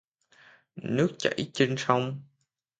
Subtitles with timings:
[0.75, 2.21] Nước chảy trên sông